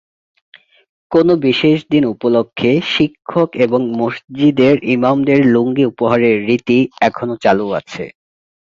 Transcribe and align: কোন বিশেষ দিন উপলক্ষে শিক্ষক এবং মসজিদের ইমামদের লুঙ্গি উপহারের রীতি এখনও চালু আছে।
কোন 1.11 1.27
বিশেষ 1.45 1.77
দিন 1.91 2.03
উপলক্ষে 2.13 2.71
শিক্ষক 2.93 3.49
এবং 3.65 3.81
মসজিদের 3.99 4.75
ইমামদের 4.95 5.39
লুঙ্গি 5.53 5.83
উপহারের 5.91 6.35
রীতি 6.47 6.79
এখনও 7.01 7.35
চালু 7.43 7.65
আছে। 7.79 8.03